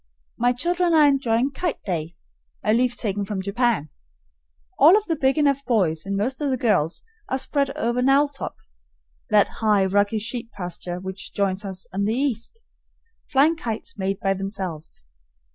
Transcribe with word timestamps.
My 0.35 0.51
children 0.51 0.95
are 0.95 1.05
enjoying 1.07 1.51
"kite 1.51 1.83
day," 1.85 2.15
a 2.63 2.73
leaf 2.73 2.97
taken 2.97 3.23
from 3.23 3.39
Japan. 3.39 3.91
All 4.79 4.97
of 4.97 5.05
the 5.05 5.15
big 5.15 5.37
enough 5.37 5.63
boys 5.63 6.07
and 6.07 6.17
most 6.17 6.41
of 6.41 6.49
the 6.49 6.57
girls 6.57 7.03
are 7.29 7.37
spread 7.37 7.69
over 7.77 8.01
"Knowltop" 8.01 8.55
(that 9.29 9.47
high, 9.61 9.85
rocky 9.85 10.17
sheep 10.17 10.51
pasture 10.53 10.99
which 10.99 11.35
joins 11.35 11.63
us 11.63 11.85
on 11.93 12.01
the 12.01 12.15
east) 12.15 12.63
flying 13.29 13.55
kites 13.55 13.95
made 13.95 14.19
by 14.19 14.33
themselves. 14.33 15.03